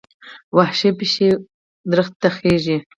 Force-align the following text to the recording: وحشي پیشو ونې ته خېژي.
وحشي 0.57 0.89
پیشو 0.97 1.29
ونې 1.89 2.05
ته 2.21 2.29
خېژي. 2.35 2.77